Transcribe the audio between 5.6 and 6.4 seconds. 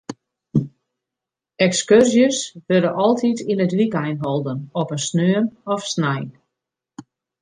of snein.